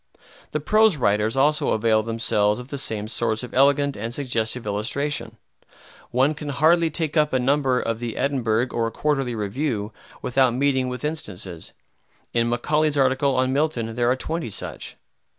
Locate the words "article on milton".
12.97-13.93